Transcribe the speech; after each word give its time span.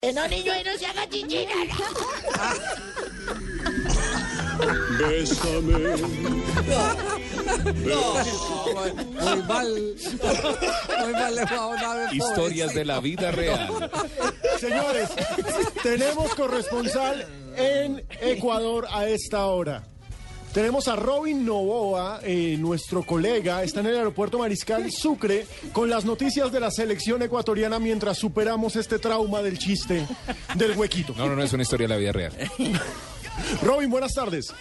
No, 0.00 0.28
niño, 0.28 0.52
y 0.54 0.62
no 0.62 0.78
se 0.78 0.86
haga 0.86 1.08
chichina. 1.08 1.50
Bésame. 5.00 5.96
Muy 9.20 9.42
mal. 9.42 9.96
Muy 11.00 11.12
mal 11.12 11.34
le 11.34 11.44
va 11.44 11.56
a 11.56 11.66
una 11.66 11.94
vez, 11.94 12.12
Historias 12.12 12.74
de 12.74 12.84
la 12.84 13.00
vida 13.00 13.32
real. 13.32 13.90
Señores, 14.60 15.08
tenemos 15.82 16.32
corresponsal 16.36 17.26
en 17.56 18.06
Ecuador 18.20 18.86
a 18.92 19.08
esta 19.08 19.46
hora. 19.46 19.82
Tenemos 20.52 20.88
a 20.88 20.96
Robin 20.96 21.44
Novoa, 21.44 22.20
eh, 22.22 22.56
nuestro 22.58 23.02
colega, 23.02 23.62
está 23.62 23.80
en 23.80 23.86
el 23.86 23.96
aeropuerto 23.96 24.38
Mariscal 24.38 24.90
Sucre 24.90 25.46
con 25.72 25.90
las 25.90 26.04
noticias 26.04 26.50
de 26.50 26.58
la 26.58 26.70
selección 26.70 27.22
ecuatoriana 27.22 27.78
mientras 27.78 28.18
superamos 28.18 28.74
este 28.76 28.98
trauma 28.98 29.42
del 29.42 29.58
chiste 29.58 30.06
del 30.54 30.76
huequito. 30.76 31.14
No, 31.16 31.28
no, 31.28 31.36
no 31.36 31.42
es 31.42 31.52
una 31.52 31.62
historia 31.62 31.86
de 31.86 31.94
la 31.94 31.98
vida 31.98 32.12
real. 32.12 32.32
Robin, 33.62 33.90
buenas 33.90 34.14
tardes. 34.14 34.52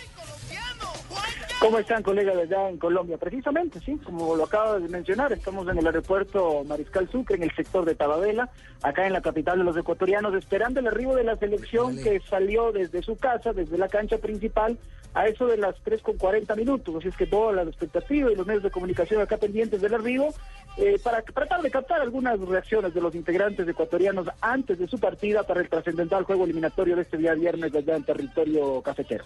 ¿Cómo 1.60 1.80
están, 1.80 2.04
colegas 2.04 2.38
allá 2.38 2.70
en 2.70 2.78
Colombia? 2.78 3.18
Precisamente, 3.18 3.80
sí, 3.80 3.98
como 4.04 4.36
lo 4.36 4.44
acaba 4.44 4.78
de 4.78 4.88
mencionar, 4.90 5.34
estamos 5.34 5.68
en 5.68 5.80
el 5.80 5.88
aeropuerto 5.88 6.64
Mariscal 6.64 7.10
Sucre, 7.10 7.36
en 7.36 7.44
el 7.44 7.56
sector 7.56 7.84
de 7.84 7.96
Tababela, 7.96 8.48
acá 8.84 9.08
en 9.08 9.14
la 9.14 9.22
capital 9.22 9.58
de 9.58 9.64
los 9.64 9.76
ecuatorianos, 9.76 10.36
esperando 10.36 10.80
el 10.80 10.88
arribo 10.88 11.16
de 11.16 11.24
la 11.24 11.36
selección 11.36 11.98
que 11.98 12.20
salió 12.30 12.72
desde 12.72 13.02
su 13.02 13.18
casa, 13.18 13.54
desde 13.54 13.80
la 13.80 13.90
cancha 13.90 14.20
principal, 14.20 14.78
a 15.16 15.28
eso 15.28 15.48
de 15.48 15.58
las 15.58 15.76
3 15.84 16.00
con 16.04 16.18
40 16.18 16.56
minutos. 16.56 16.96
Así 16.96 17.08
es 17.08 17.18
que 17.18 17.26
toda 17.26 17.52
la 17.52 17.64
expectativa 17.64 18.32
y 18.32 18.36
los 18.36 18.46
medios 18.46 18.62
de 18.62 18.70
comunicación 18.70 19.20
acá 19.20 19.38
pendientes 19.38 19.82
del 19.82 19.96
arribo, 19.96 20.36
eh, 20.78 21.00
para 21.04 21.22
tratar 21.24 21.62
de 21.62 21.72
captar 21.72 22.02
algunas 22.02 22.40
reacciones 22.40 22.94
de 22.94 23.02
los 23.02 23.16
integrantes 23.16 23.68
ecuatorianos 23.68 24.28
antes 24.42 24.78
de 24.78 24.88
su 24.88 25.00
partida 25.00 25.44
para 25.44 25.62
el 25.62 25.70
trascendental 25.70 26.24
juego 26.24 26.44
eliminatorio 26.44 26.96
de 26.96 27.02
este 27.02 27.18
día 27.18 27.34
viernes 27.34 27.74
allá 27.74 27.96
en 27.96 28.04
territorio 28.04 28.82
cafetero. 28.82 29.26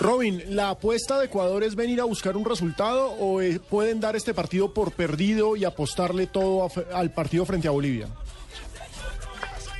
Robin, 0.00 0.42
¿la 0.56 0.70
apuesta 0.70 1.18
de 1.18 1.26
Ecuador 1.26 1.62
es 1.62 1.74
venir 1.76 2.00
a 2.00 2.04
buscar 2.04 2.36
un 2.36 2.44
resultado 2.44 3.10
o 3.12 3.40
eh, 3.42 3.60
pueden 3.68 4.00
dar 4.00 4.16
este 4.16 4.32
partido 4.34 4.72
por 4.72 4.92
perdido 4.92 5.56
y 5.56 5.64
apostarle 5.64 6.26
todo 6.26 6.64
a- 6.64 6.98
al 6.98 7.10
partido 7.12 7.44
frente 7.44 7.68
a 7.68 7.70
Bolivia? 7.70 8.08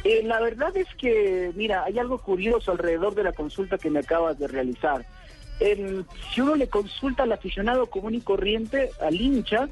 Eh, 0.04 0.22
la 0.24 0.40
verdad 0.40 0.76
es 0.76 0.88
que, 0.98 1.52
mira, 1.54 1.84
hay 1.84 1.98
algo 1.98 2.18
curioso 2.18 2.72
alrededor 2.72 3.14
de 3.14 3.22
la 3.22 3.32
consulta 3.32 3.78
que 3.78 3.88
me 3.88 4.00
acabas 4.00 4.38
de 4.38 4.48
realizar. 4.48 5.06
Si 6.34 6.40
uno 6.40 6.56
le 6.56 6.66
consulta 6.68 7.22
al 7.22 7.30
aficionado 7.30 7.86
común 7.86 8.16
y 8.16 8.20
corriente, 8.20 8.90
al 9.00 9.14
hincha, 9.20 9.68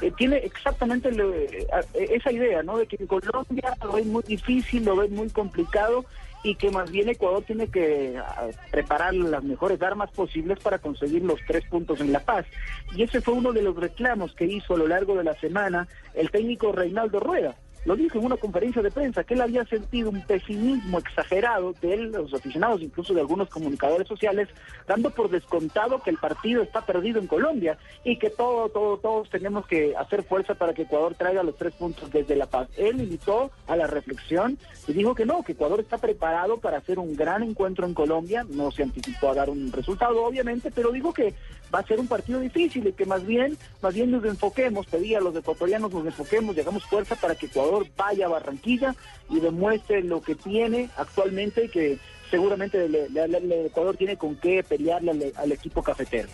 eh, 0.00 0.12
tiene 0.16 0.38
exactamente 0.38 1.08
eh, 1.10 1.66
esa 1.94 2.32
idea, 2.32 2.62
¿no? 2.62 2.78
De 2.78 2.86
que 2.86 2.96
en 2.98 3.06
Colombia 3.06 3.76
lo 3.82 3.96
es 3.98 4.06
muy 4.06 4.22
difícil, 4.22 4.84
lo 4.84 4.96
ves 4.96 5.10
muy 5.10 5.30
complicado 5.30 6.04
y 6.42 6.56
que 6.56 6.70
más 6.70 6.90
bien 6.90 7.08
Ecuador 7.08 7.42
tiene 7.42 7.68
que 7.68 8.20
preparar 8.70 9.14
las 9.14 9.42
mejores 9.42 9.80
armas 9.80 10.10
posibles 10.10 10.58
para 10.60 10.78
conseguir 10.78 11.22
los 11.22 11.40
tres 11.46 11.64
puntos 11.64 12.00
en 12.00 12.12
La 12.12 12.20
Paz. 12.20 12.44
Y 12.94 13.02
ese 13.02 13.22
fue 13.22 13.32
uno 13.34 13.52
de 13.52 13.62
los 13.62 13.74
reclamos 13.74 14.34
que 14.34 14.44
hizo 14.44 14.74
a 14.74 14.78
lo 14.78 14.86
largo 14.86 15.16
de 15.16 15.24
la 15.24 15.34
semana 15.36 15.88
el 16.12 16.30
técnico 16.30 16.70
Reinaldo 16.70 17.18
Rueda. 17.18 17.56
Lo 17.84 17.96
dijo 17.96 18.18
en 18.18 18.24
una 18.24 18.36
conferencia 18.36 18.80
de 18.80 18.90
prensa 18.90 19.24
que 19.24 19.34
él 19.34 19.42
había 19.42 19.64
sentido 19.66 20.08
un 20.10 20.22
pesimismo 20.22 20.98
exagerado 20.98 21.74
de 21.82 21.94
él, 21.94 22.12
los 22.12 22.32
aficionados, 22.32 22.80
incluso 22.80 23.12
de 23.12 23.20
algunos 23.20 23.50
comunicadores 23.50 24.08
sociales, 24.08 24.48
dando 24.86 25.10
por 25.10 25.28
descontado 25.28 26.02
que 26.02 26.10
el 26.10 26.16
partido 26.16 26.62
está 26.62 26.80
perdido 26.86 27.20
en 27.20 27.26
Colombia 27.26 27.76
y 28.02 28.18
que 28.18 28.30
todo, 28.30 28.70
todo, 28.70 28.96
todos 28.96 29.28
tenemos 29.28 29.66
que 29.66 29.94
hacer 29.96 30.22
fuerza 30.22 30.54
para 30.54 30.72
que 30.72 30.82
Ecuador 30.82 31.14
traiga 31.14 31.42
los 31.42 31.56
tres 31.56 31.74
puntos 31.74 32.10
desde 32.10 32.36
La 32.36 32.46
Paz. 32.46 32.68
Él 32.76 33.00
invitó 33.00 33.50
a 33.66 33.76
la 33.76 33.86
reflexión 33.86 34.58
y 34.86 34.92
dijo 34.94 35.14
que 35.14 35.26
no, 35.26 35.42
que 35.42 35.52
Ecuador 35.52 35.80
está 35.80 35.98
preparado 35.98 36.58
para 36.58 36.78
hacer 36.78 36.98
un 36.98 37.14
gran 37.14 37.42
encuentro 37.42 37.86
en 37.86 37.92
Colombia. 37.92 38.46
No 38.48 38.70
se 38.70 38.82
anticipó 38.82 39.28
a 39.28 39.34
dar 39.34 39.50
un 39.50 39.70
resultado, 39.72 40.24
obviamente, 40.24 40.70
pero 40.70 40.90
dijo 40.90 41.12
que 41.12 41.34
va 41.74 41.80
a 41.80 41.86
ser 41.86 41.98
un 41.98 42.06
partido 42.06 42.40
difícil 42.40 42.86
y 42.86 42.92
que 42.92 43.04
más 43.04 43.26
bien, 43.26 43.58
más 43.82 43.94
bien 43.94 44.10
nos 44.10 44.24
enfoquemos, 44.24 44.86
pedí 44.86 45.14
a 45.14 45.20
los 45.20 45.34
ecuatorianos 45.34 45.92
nos 45.92 46.06
enfoquemos, 46.06 46.56
hagamos 46.56 46.84
fuerza 46.84 47.16
para 47.16 47.34
que 47.34 47.46
Ecuador 47.46 47.73
vaya 47.96 48.26
a 48.26 48.30
Barranquilla 48.30 48.94
y 49.30 49.40
demuestre 49.40 50.02
lo 50.02 50.20
que 50.22 50.34
tiene 50.34 50.90
actualmente 50.96 51.68
que 51.68 51.98
seguramente 52.30 52.88
le- 52.88 53.66
Ecuador 53.66 53.96
tiene 53.96 54.16
con 54.16 54.36
qué 54.36 54.62
pelearle 54.62 55.10
al, 55.12 55.32
al 55.36 55.52
equipo 55.52 55.82
cafetero. 55.82 56.28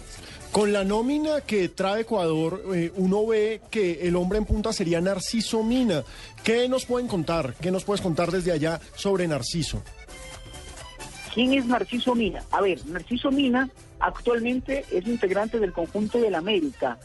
Con 0.53 0.73
la 0.73 0.83
nómina 0.85 1.43
que 1.43 1.69
trae 1.69 2.03
Ecuador, 2.03 2.63
eh, 2.75 2.91
uno 2.97 3.27
ve 3.27 3.61
que 3.71 4.09
el 4.09 4.17
hombre 4.17 4.39
en 4.39 4.47
punta 4.47 4.73
sería 4.73 5.01
Narciso 5.01 5.63
Mina. 5.63 6.03
¿Qué 6.43 6.69
nos 6.69 6.87
pueden 6.87 7.07
contar? 7.07 7.55
¿Qué 7.61 7.71
nos 7.71 7.85
puedes 7.85 8.01
contar 8.01 8.31
desde 8.33 8.51
allá 8.53 8.81
sobre 8.97 9.29
Narciso? 9.29 9.83
¿Quién 11.35 11.53
es 11.55 11.67
Narciso 11.67 12.15
Mina? 12.15 12.43
A 12.51 12.61
ver, 12.61 12.85
Narciso 12.87 13.31
Mina 13.31 13.69
actualmente 14.01 14.85
es 14.91 15.07
integrante 15.07 15.59
del 15.61 15.73
conjunto 15.73 16.19
del 16.21 16.35
América, 16.35 16.99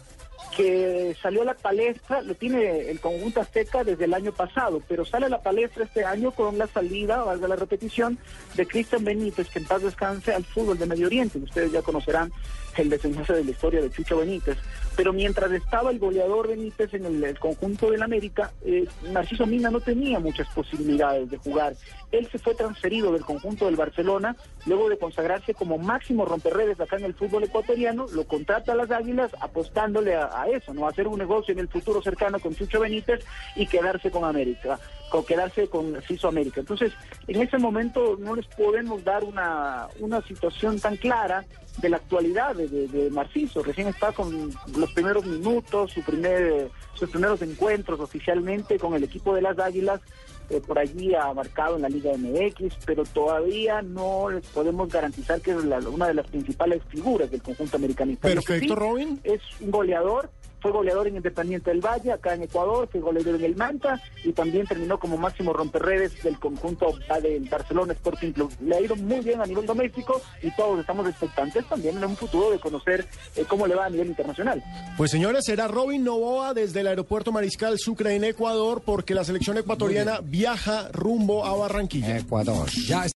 que 0.55 1.15
salió 1.21 1.41
a 1.41 1.45
la 1.45 1.53
palestra, 1.53 2.21
lo 2.21 2.35
tiene 2.35 2.89
el 2.89 2.99
conjunto 2.99 3.41
azteca 3.41 3.83
desde 3.83 4.05
el 4.05 4.13
año 4.13 4.31
pasado, 4.31 4.81
pero 4.87 5.05
sale 5.05 5.25
a 5.25 5.29
la 5.29 5.41
palestra 5.41 5.83
este 5.83 6.03
año 6.03 6.31
con 6.31 6.57
la 6.57 6.67
salida, 6.67 7.23
valga 7.23 7.47
la 7.47 7.55
repetición, 7.55 8.17
de 8.55 8.65
Cristian 8.65 9.03
Benítez, 9.03 9.49
que 9.49 9.59
en 9.59 9.65
paz 9.65 9.81
descanse 9.81 10.33
al 10.33 10.43
fútbol 10.43 10.77
de 10.77 10.85
Medio 10.85 11.07
Oriente. 11.07 11.37
Ustedes 11.39 11.71
ya 11.71 11.81
conocerán 11.81 12.31
el 12.77 12.89
desenlace 12.89 13.33
de 13.33 13.43
la 13.43 13.51
historia 13.51 13.81
de 13.81 13.89
Chucho 13.89 14.17
Benítez. 14.17 14.57
Pero 14.95 15.11
mientras 15.11 15.51
estaba 15.51 15.91
el 15.91 15.99
goleador 15.99 16.47
Benítez 16.47 16.93
en 16.93 17.05
el, 17.05 17.23
el 17.23 17.39
conjunto 17.39 17.91
del 17.91 18.01
América, 18.01 18.51
eh, 18.65 18.87
Narciso 19.11 19.45
Mina 19.45 19.69
no 19.69 19.81
tenía 19.81 20.19
muchas 20.19 20.47
posibilidades 20.49 21.29
de 21.29 21.37
jugar. 21.37 21.75
Él 22.11 22.27
se 22.31 22.39
fue 22.39 22.55
transferido 22.55 23.11
del 23.11 23.25
conjunto 23.25 23.65
del 23.65 23.75
Barcelona, 23.75 24.35
luego 24.65 24.89
de 24.89 24.97
consagrarse 24.97 25.53
como 25.53 25.77
máximo 25.77 26.25
romperredes 26.25 26.79
acá 26.79 26.95
en 26.97 27.05
el 27.05 27.13
fútbol 27.13 27.43
ecuatoriano, 27.43 28.07
lo 28.13 28.25
contrata 28.25 28.71
a 28.71 28.75
las 28.75 28.91
Águilas 28.91 29.31
apostándole 29.41 30.15
a, 30.15 30.34
a 30.35 30.47
eso, 30.47 30.73
¿no? 30.73 30.85
A 30.85 30.89
hacer 30.89 31.07
un 31.07 31.17
negocio 31.17 31.51
en 31.53 31.59
el 31.59 31.67
futuro 31.67 32.01
cercano 32.01 32.39
con 32.39 32.55
Chucho 32.55 32.79
Benítez 32.79 33.23
y 33.55 33.67
quedarse 33.67 34.11
con 34.11 34.23
América, 34.23 34.79
con 35.09 35.23
quedarse 35.25 35.67
con 35.67 36.01
Ciso 36.07 36.27
América. 36.27 36.59
Entonces, 36.61 36.91
en 37.27 37.41
ese 37.41 37.57
momento 37.57 38.17
no 38.19 38.35
les 38.35 38.47
podemos 38.47 39.03
dar 39.03 39.23
una, 39.23 39.87
una 39.99 40.21
situación 40.23 40.79
tan 40.79 40.97
clara 40.97 41.45
de 41.77 41.89
la 41.89 41.97
actualidad 41.97 42.55
de, 42.55 42.67
de, 42.67 42.87
de 42.87 43.11
Narciso. 43.11 43.61
Recién 43.63 43.87
está 43.87 44.11
con 44.13 44.51
los 44.77 44.91
primeros 44.93 45.25
minutos, 45.25 45.91
su 45.91 46.01
primer, 46.01 46.69
sus 46.93 47.09
primeros 47.09 47.41
encuentros 47.41 47.99
oficialmente 47.99 48.79
con 48.79 48.93
el 48.95 49.03
equipo 49.03 49.35
de 49.35 49.41
las 49.41 49.59
Águilas. 49.59 50.01
eh, 50.49 50.61
por 50.65 50.77
allí 50.77 51.13
ha 51.15 51.33
marcado 51.33 51.75
en 51.75 51.81
la 51.81 51.89
Liga 51.89 52.11
MX, 52.15 52.75
pero 52.85 53.03
todavía 53.03 53.81
no 53.81 54.29
les 54.29 54.45
podemos 54.47 54.87
garantizar 54.89 55.41
que 55.41 55.51
es 55.51 55.63
la- 55.65 55.79
una 55.79 56.07
de 56.07 56.13
las 56.13 56.27
principales 56.27 56.83
figuras 56.87 57.31
del 57.31 57.41
conjunto 57.41 57.77
americanista. 57.77 58.27
Perfecto, 58.27 58.67
sí 58.67 58.75
Robin. 58.75 59.19
Es 59.23 59.41
un 59.59 59.71
goleador, 59.71 60.29
fue 60.59 60.71
goleador 60.71 61.07
en 61.07 61.17
Independiente 61.17 61.71
del 61.71 61.81
Valle, 61.81 62.11
acá 62.11 62.33
en 62.33 62.43
Ecuador, 62.43 62.87
fue 62.91 63.01
goleador 63.01 63.35
en 63.35 63.43
el 63.43 63.55
Manta 63.55 64.01
y 64.23 64.33
también 64.33 64.65
terminó 64.65 64.99
como 64.99 65.17
máximo 65.17 65.53
romperredes 65.53 66.21
del 66.23 66.39
conjunto 66.39 66.93
del 67.21 67.47
Barcelona 67.49 67.93
Sporting 67.93 68.31
Club. 68.31 68.51
Le 68.61 68.75
ha 68.75 68.81
ido 68.81 68.95
muy 68.95 69.21
bien 69.21 69.41
a 69.41 69.45
nivel 69.45 69.65
doméstico 69.65 70.21
y 70.41 70.51
todos 70.55 70.79
estamos 70.79 71.07
expectantes 71.07 71.67
también 71.67 71.97
en 71.97 72.05
un 72.05 72.17
futuro 72.17 72.51
de 72.51 72.59
conocer 72.59 73.05
eh, 73.35 73.45
cómo 73.47 73.67
le 73.67 73.75
va 73.75 73.85
a 73.85 73.89
nivel 73.89 74.07
internacional. 74.07 74.63
Pues 74.97 75.11
señores, 75.11 75.45
será 75.45 75.67
Robin 75.67 76.03
Novoa 76.03 76.53
desde 76.53 76.81
el 76.81 76.87
aeropuerto 76.87 77.31
Mariscal 77.31 77.77
Sucre 77.79 78.15
en 78.15 78.23
Ecuador 78.23 78.81
porque 78.85 79.13
la 79.13 79.23
selección 79.23 79.57
ecuatoriana 79.57 80.19
viaja 80.21 80.89
rumbo 80.91 81.45
a 81.45 81.55
Barranquilla. 81.55 82.17
Ecuador. 82.17 82.69
Ya 82.87 83.05